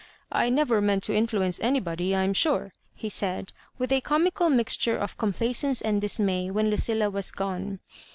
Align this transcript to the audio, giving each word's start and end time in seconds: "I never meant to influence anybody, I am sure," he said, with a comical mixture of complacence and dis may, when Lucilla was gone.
"I 0.31 0.49
never 0.49 0.81
meant 0.81 1.03
to 1.03 1.13
influence 1.15 1.59
anybody, 1.59 2.15
I 2.15 2.23
am 2.23 2.33
sure," 2.33 2.73
he 2.95 3.07
said, 3.07 3.53
with 3.77 3.91
a 3.91 4.01
comical 4.01 4.49
mixture 4.49 4.97
of 4.97 5.15
complacence 5.15 5.79
and 5.79 6.01
dis 6.01 6.19
may, 6.19 6.49
when 6.49 6.71
Lucilla 6.71 7.11
was 7.11 7.29
gone. 7.29 7.79